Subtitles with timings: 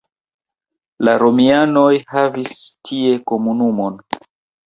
[1.07, 2.55] La romianoj havis
[2.89, 4.01] tie komunumon.